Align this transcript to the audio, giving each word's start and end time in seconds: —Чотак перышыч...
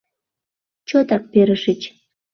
—Чотак 0.89 1.23
перышыч... 1.31 1.81